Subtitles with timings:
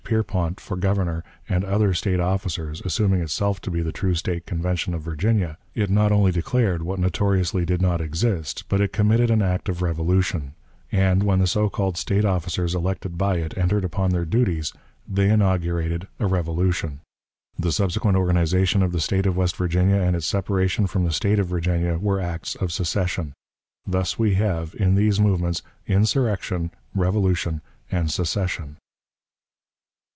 [0.03, 4.93] Pierpont for Governor, and other State officers, assuming itself to be the true State Convention
[4.93, 9.41] of Virginia, it not only declared what notoriously did not exist, but it committed an
[9.41, 10.53] act of revolution.
[10.91, 14.73] And, when the so called State officers elected by it entered upon their duties,
[15.07, 16.99] they inaugurated a revolution.
[17.57, 21.39] The subsequent organization of the State of West Virginia and its separation from the State
[21.39, 23.31] of Virginia were acts of secession.
[23.87, 28.75] Thus we have, in these movements, insurrection, revolution, and secession.